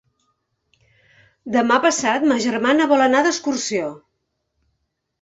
[1.57, 3.95] Demà passat ma germana vol anar d'excursió.